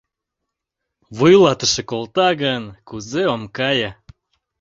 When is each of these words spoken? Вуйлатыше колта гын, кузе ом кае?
Вуйлатыше 1.15 1.81
колта 1.89 2.29
гын, 2.41 2.63
кузе 2.87 3.23
ом 3.33 3.43
кае? 3.57 3.89